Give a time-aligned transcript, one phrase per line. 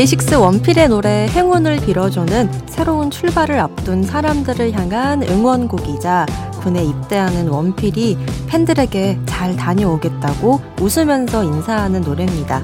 [0.00, 6.24] 데이식스 원필의 노래 행운을 빌어줘는 새로운 출발을 앞둔 사람들을 향한 응원곡이자
[6.62, 8.16] 군에 입대하는 원필이
[8.46, 12.62] 팬들에게 잘 다녀오겠다고 웃으면서 인사하는 노래입니다.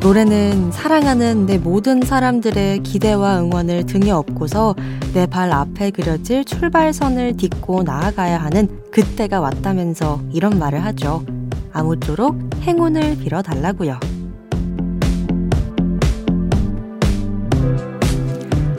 [0.00, 4.74] 노래는 사랑하는 내 모든 사람들의 기대와 응원을 등에 업고서
[5.12, 11.24] 내 발 앞에 그려질 출발선을 딛고 나아가야 하는 그때가 왔다면서 이런 말을 하죠.
[11.72, 14.13] 아무쪼록 행운을 빌어달라고요.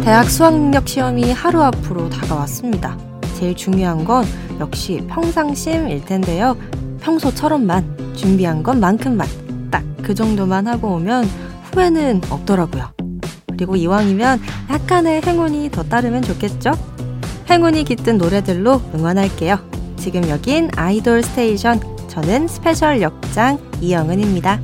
[0.06, 2.96] 대학 수학능력 시험이 하루 앞으로 다가왔습니다.
[3.40, 4.24] 제일 중요한 건
[4.60, 6.56] 역시 평상심일 텐데요.
[7.02, 9.28] 평소처럼만 준비한 것만큼만
[9.72, 11.26] 딱 그 정도만 하고 오면
[11.64, 12.92] 후회는 없더라고요.
[13.48, 16.74] 그리고 이왕이면 약간의 행운이 더 따르면 좋겠죠?
[17.50, 19.58] 행운이 깃든 노래들로 응원할게요.
[19.98, 21.82] 지금 여긴 아이돌 스테이션.
[22.08, 24.60] 저는 special 역장 이영은입니다.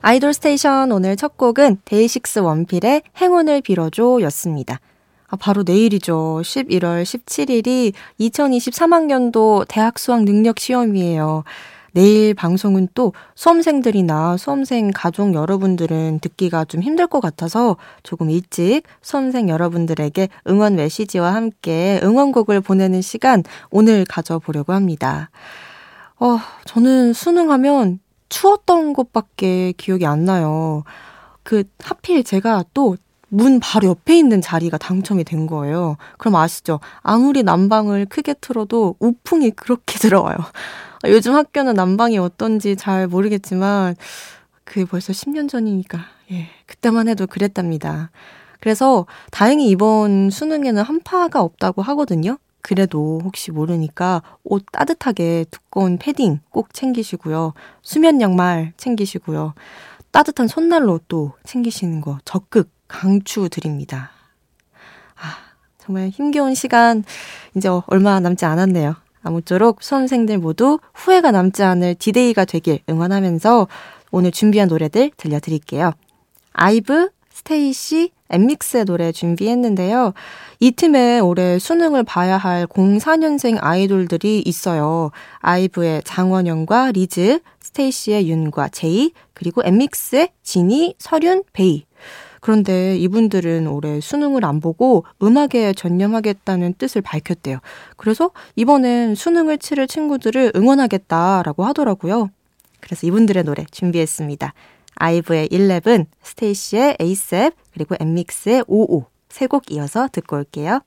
[0.00, 4.78] 아이돌 스테이션 오늘 첫 곡은 데이식스 원필의 행운을 빌어줘 였습니다.
[5.26, 6.40] 아, 바로 내일이죠.
[6.42, 11.42] 11월 17일이 2023학년도 대학 수학 능력 시험이에요.
[11.92, 19.48] 내일 방송은 또 수험생들이나 수험생 가족 여러분들은 듣기가 좀 힘들 것 같아서 조금 일찍 수험생
[19.48, 25.30] 여러분들에게 응원 메시지와 함께 응원곡을 보내는 시간 오늘 가져보려고 합니다.
[26.20, 27.98] 어, 저는 수능하면
[28.28, 30.84] 추웠던 것밖에 기억이 안 나요.
[31.42, 32.96] 그 하필 제가 또
[33.28, 35.96] 문 바로 옆에 있는 자리가 당첨이 된 거예요.
[36.16, 36.80] 그럼 아시죠?
[37.02, 40.36] 아무리 난방을 크게 틀어도 우풍이 그렇게 들어와요.
[41.06, 43.94] 요즘 학교는 난방이 어떤지 잘 모르겠지만
[44.64, 46.00] 그게 벌써 10년 전이니까
[46.32, 48.10] 예, 그때만 해도 그랬답니다.
[48.60, 52.38] 그래서 다행히 이번 수능에는 한파가 없다고 하거든요.
[52.68, 57.54] 그래도 혹시 모르니까 옷 따뜻하게 두꺼운 패딩 꼭 챙기시고요.
[57.80, 59.54] 수면 양말 챙기시고요.
[60.10, 64.10] 따뜻한 손난로 또 챙기시는 거 적극 강추드립니다.
[65.16, 65.38] 아,
[65.78, 67.04] 정말 힘겨운 시간
[67.56, 68.96] 이제 얼마 남지 않았네요.
[69.22, 73.66] 아무쪼록 수험생들 모두 후회가 남지 않을 디데이가 되길 응원하면서
[74.10, 75.92] 오늘 준비한 노래들 들려드릴게요.
[76.52, 80.12] 아이브, 스테이시, 엔믹스의 노래 준비했는데요.
[80.60, 85.10] 이 팀에 올해 수능을 봐야 할 04년생 아이돌들이 있어요.
[85.38, 91.84] 아이브의 장원영과 리즈, 스테이시의 윤과 제이, 그리고 엔믹스의 지니, 설윤, 베이.
[92.40, 97.58] 그런데 이분들은 올해 수능을 안 보고 음악에 전념하겠다는 뜻을 밝혔대요.
[97.96, 102.30] 그래서 이번엔 수능을 치를 친구들을 응원하겠다라고 하더라고요.
[102.80, 104.54] 그래서 이분들의 노래 준비했습니다.
[104.98, 109.06] 아이브의 11, 스테이시의 ASAP, 그리고 엔믹스의 O.O.
[109.28, 110.80] 세 곡 이어서 듣고 올게요.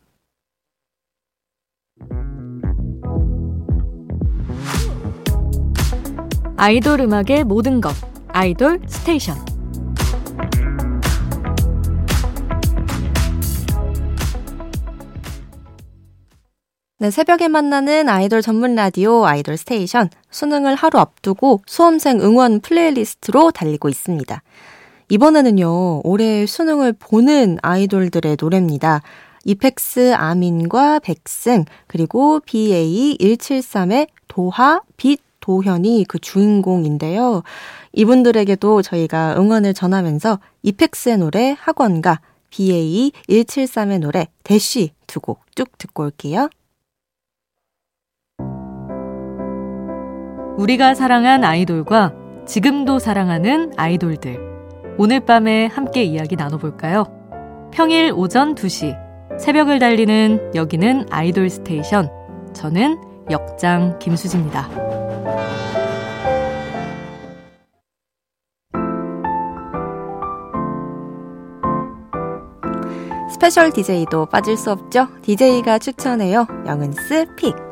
[6.57, 7.94] 아이돌 음악의 모든 것.
[8.27, 9.50] 아이돌 스테이션.
[17.01, 20.12] 네, 새벽에 만나는 아이돌 전문 라디오 아이돌 스테이션.
[20.29, 24.44] 수능을 하루 앞두고 수험생 응원 playlist로 달리고 있습니다.
[25.09, 29.01] 이번에는요, 올해 수능을 보는 아이돌들의 노래입니다.
[29.45, 37.41] 이펙스 아민과 백승, 그리고 BAE173의 도하, 빛, 도현이 그 주인공인데요.
[37.94, 46.47] 이분들에게도 저희가 응원을 전하면서 이펙스의 노래 학원가 BA173의 노래 대쉬 두 곡 쭉 듣고 올게요.
[50.61, 52.13] 우리가 사랑한 아이돌과
[52.45, 54.38] 지금도 사랑하는 아이돌들.
[54.99, 57.05] 오늘 밤에 함께 이야기 나눠볼까요?
[57.73, 58.95] 평일 오전 2시.
[59.39, 62.12] 새벽을 달리는 여기는 아이돌 스테이션.
[62.53, 63.00] 저는
[63.31, 64.69] 역장 김수지입니다.
[73.33, 75.07] special DJ도 빠질 수 없죠.
[75.24, 76.45] DJ가 추천해요.
[76.68, 77.70] 영은's pick.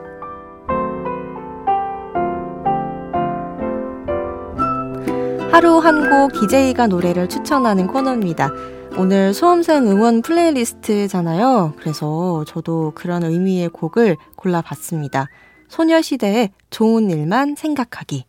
[5.59, 8.49] 하루 한 곡 DJ가 노래를 추천하는 코너입니다.
[8.97, 11.73] 오늘 수험생 응원 playlist잖아요.
[11.77, 15.27] 그래서 저도 그런 의미의 곡을 골라봤습니다.
[15.67, 18.23] 소녀시대의 좋은 일만 생각하기.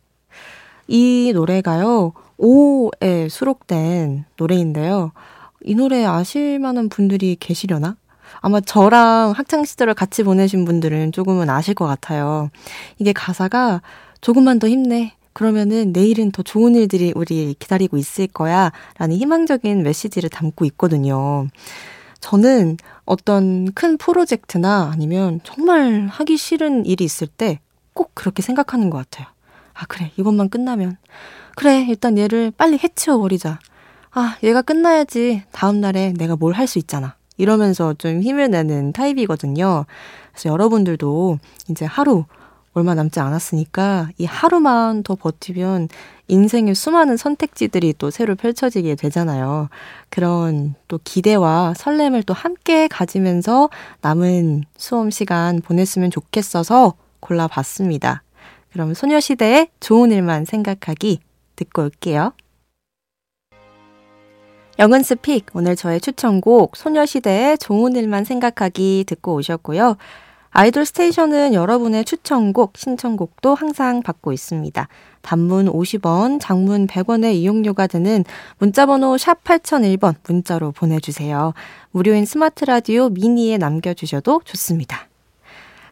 [0.89, 5.13] 이 노래가요, 5에 수록된 노래인데요.
[5.63, 7.95] 이 노래 아실 만한 분들이 계시려나?
[8.41, 12.49] 아마 저랑 학창시절을 같이 보내신 분들은 조금은 아실 것 같아요.
[12.99, 13.81] 이게 가사가
[14.19, 15.13] 조금만 더 힘내.
[15.33, 18.71] 그러면은 내일은 더 좋은 일들이 우리 기다리고 있을 거야.
[18.97, 21.47] 라는 희망적인 메시지를 담고 있거든요.
[22.19, 27.59] 저는 어떤 큰 프로젝트나 아니면 정말 하기 싫은 일이 있을 때
[27.93, 29.27] 꼭 그렇게 생각하는 것 같아요.
[29.73, 30.11] 아, 그래.
[30.17, 30.97] 이것만 끝나면.
[31.55, 31.85] 그래.
[31.89, 33.59] 일단 얘를 빨리 해치워버리자.
[34.11, 35.43] 아, 얘가 끝나야지.
[35.51, 37.15] 다음날에 내가 뭘 할 수 있잖아.
[37.37, 39.85] 이러면서 좀 힘을 내는 타입이거든요.
[40.31, 41.39] 그래서 여러분들도
[41.69, 42.25] 이제 하루
[42.73, 45.89] 얼마 남지 않았으니까 이 하루만 더 버티면
[46.27, 49.67] 인생의 수많은 선택지들이 또 새로 펼쳐지게 되잖아요.
[50.09, 53.69] 그런 또 기대와 설렘을 또 함께 가지면서
[54.01, 58.23] 남은 수험 시간 보냈으면 좋겠어서 골라봤습니다.
[58.71, 61.19] 그럼 소녀시대의 좋은 일만 생각하기
[61.57, 62.31] 듣고 올게요.
[64.79, 69.97] 영은 스픽 오늘 저의 추천곡 소녀시대의 좋은 일만 생각하기 듣고 오셨고요.
[70.53, 74.85] 아이돌 스테이션은 여러분의 추천곡, 신청곡도 항상 받고 있습니다.
[75.21, 78.25] 단문 50원, 장문 100원의 이용료가 드는
[78.57, 81.53] 문자번호 샵 8001번 문자로 보내주세요.
[81.91, 85.07] 무료인 스마트 라디오 미니에 남겨주셔도 좋습니다.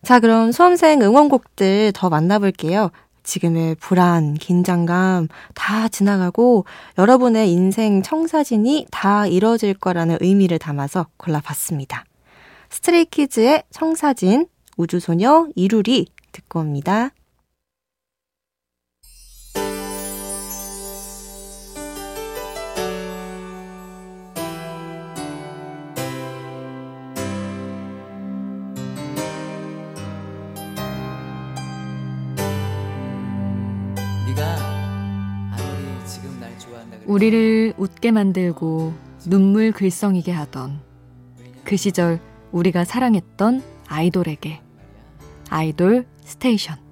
[0.03, 2.91] 자, 그럼 수험생 응원곡들 더 만나볼게요.
[3.23, 6.65] 지금의 불안, 긴장감 다 지나가고
[6.97, 12.06] 여러분의 인생 청사진이 다 이뤄질 거라는 의미를 담아서 골라봤습니다.
[12.69, 17.12] 스트레이키즈의 청사진, 우주소녀 이루리 듣고 옵니다.
[37.06, 38.94] 우리를 웃게 만들고
[39.25, 40.80] 눈물 글썽이게 하던
[41.63, 42.19] 그 시절
[42.51, 44.61] 우리가 사랑했던 아이돌에게.
[45.49, 46.88] 아이돌 스테이션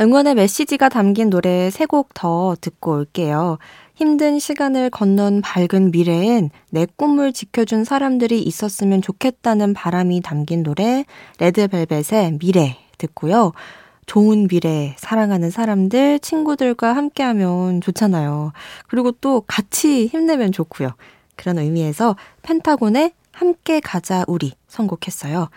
[0.00, 3.58] 응원의 메시지가 담긴 노래 세 곡 더 듣고 올게요.
[3.94, 11.04] 힘든 시간을 건넌 밝은 미래엔 내 꿈을 지켜준 사람들이 있었으면 좋겠다는 바람이 담긴 노래
[11.40, 13.52] 레드벨벳의 미래 듣고요.
[14.04, 18.52] 좋은 미래, 사랑하는 사람들, 친구들과 함께하면 좋잖아요.
[18.88, 20.90] 그리고 또 같이 힘내면 좋고요.
[21.36, 25.48] 그런 의미에서 펜타곤의 함께 가자 우리 선곡했어요.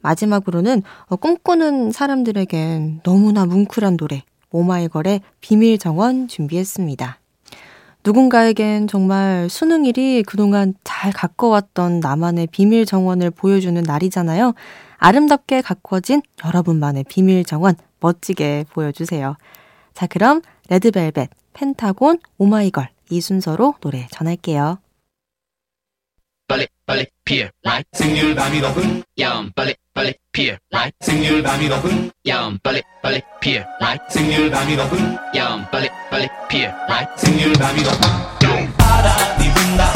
[0.00, 7.18] 마지막으로는 어, 꿈꾸는 사람들에겐 너무나 뭉클한 노래 오마이걸의 비밀 정원 준비했습니다.
[8.04, 14.54] 누군가에겐 정말 수능일이 그동안 잘 가꿔왔던 나만의 비밀 정원을 보여주는 날이잖아요.
[14.98, 19.36] 아름답게 가꿔진 여러분만의 비밀 정원 멋지게 보여주세요.
[19.92, 24.78] 자, 그럼 레드벨벳, 펜타곤, 오마이걸 이 순서로 노래 전할게요.
[26.46, 32.10] 빨리 빨리 피어 라이 생률 밤이 높은 야음 빨리 빨리 피어 라이 생률 밤이 높은
[32.28, 37.82] 야음 빨리 빨리 피어 라이 생률 밤이 높은 야음 빨리 빨리 피어 라이 생률 밤이
[37.82, 39.95] 높은 바람이 분다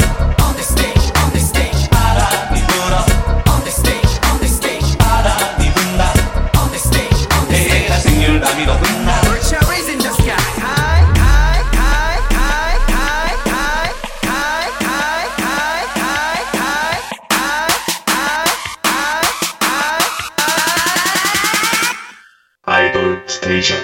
[23.61, 23.77] 스테이션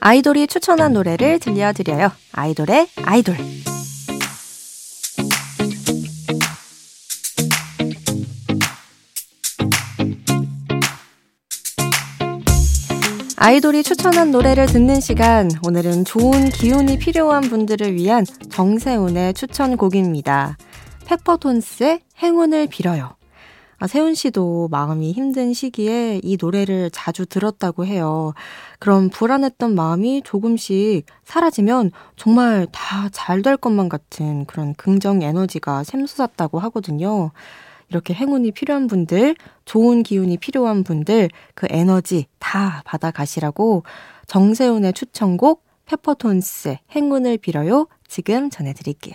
[0.00, 2.10] 아이돌이 추천한 노래를 들려드려요.
[2.32, 3.36] 아이돌의 아이돌.
[13.36, 15.50] 아이돌이 추천한 노래를 듣는 시간.
[15.66, 20.56] 오늘은 좋은 기운이 필요한 분들을 위한 정세훈의 추천곡입니다.
[21.06, 23.17] 페퍼톤스의 행운을 빌어요.
[23.80, 28.32] 아, 세훈 씨도 마음이 힘든 시기에 이 노래를 자주 들었다고 해요.
[28.80, 36.58] 그럼 불안했던 마음이 조금씩 사라지면 정말 다 잘 될 것만 같은 그런 긍정 에너지가 샘솟았다고
[36.58, 37.30] 하거든요.
[37.88, 43.84] 이렇게 행운이 필요한 분들, 좋은 기운이 필요한 분들, 그 에너지 다 받아가시라고
[44.26, 47.86] 정세훈의 추천곡 페퍼톤스의 행운을 빌어요.
[48.08, 49.14] 지금 전해드릴게요.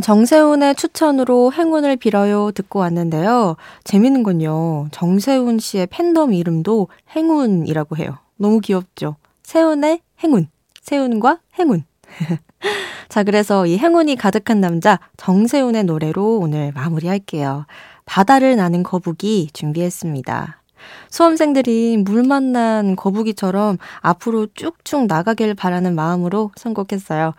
[0.00, 3.56] 정세훈의 추천으로 행운을 빌어요 듣고 왔는데요.
[3.84, 4.88] 재밌는 건요.
[4.90, 8.18] 정세훈 씨의 팬덤 이름도 행운이라고 해요.
[8.36, 9.16] 너무 귀엽죠?
[9.42, 10.48] 세훈의 행운.
[10.82, 11.84] 세훈과 행운.
[13.08, 17.66] 자, 그래서 이 행운이 가득한 남자 정세훈의 노래로 오늘 마무리할게요.
[18.04, 20.62] 바다를 나는 거북이 준비했습니다.
[21.10, 27.34] 수험생들이 물 만난 거북이처럼 앞으로 쭉쭉 나가길 바라는 마음으로 선곡했어요.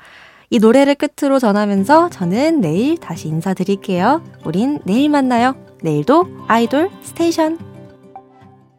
[0.50, 4.24] 이 노래를 끝으로 전하면서 저는 내일 다시 인사드릴게요.
[4.46, 5.56] 우린 내일 만나요.
[5.82, 7.76] 내일도 아이돌 스테이션.